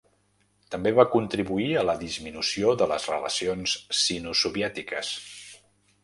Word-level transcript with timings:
També 0.75 0.91
va 0.99 1.03
contribuir 1.15 1.67
a 1.81 1.83
la 1.89 1.93
disminució 1.99 2.73
de 2.81 2.87
les 2.93 3.05
relacions 3.13 3.75
sino-soviètiques. 3.99 5.13